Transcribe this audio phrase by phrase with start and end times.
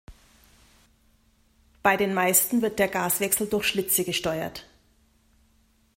[1.83, 4.65] Bei den meisten wird der Gaswechsel durch Schlitze gesteuert.